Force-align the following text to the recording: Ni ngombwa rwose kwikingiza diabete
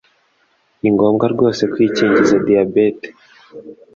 Ni 0.79 0.89
ngombwa 0.95 1.25
rwose 1.33 1.61
kwikingiza 1.71 2.35
diabete 2.47 3.09